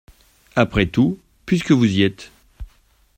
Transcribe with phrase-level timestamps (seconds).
[0.55, 2.31] Après tout, puisque vous y êtes!